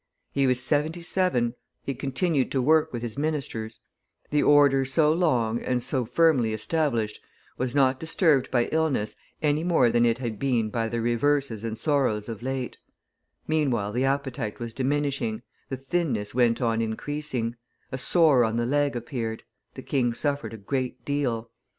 [0.31, 1.53] He was seventy seven;
[1.83, 3.81] he continued to work with his ministers;
[4.31, 7.19] the order so long and so firmly established
[7.59, 11.77] was, not disturbed by illness any more than it had been by the reverses and
[11.77, 12.79] sorrows of late;
[13.47, 17.55] meanwhile the appetite was diminishing, the thinness went on increasing,
[17.91, 19.43] a sore on the leg appeared,
[19.75, 21.51] the king suffered a great deal.